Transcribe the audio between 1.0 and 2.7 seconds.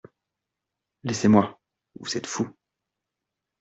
Laissez-moi! vous êtes fou.